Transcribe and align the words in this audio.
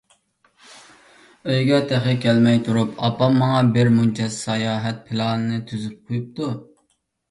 ئۆيگە 1.49 1.81
تېخى 1.91 2.15
كەلمەي 2.25 2.59
تۇرۇپ، 2.69 3.05
ئاپام 3.09 3.39
ماڭا 3.45 3.63
بىر 3.79 3.95
مۇنچە 4.01 4.33
ساياھەت 4.41 5.09
پىلانىنى 5.09 5.65
تۈزۈپ 5.73 6.05
قويۇپتۇ. 6.05 6.55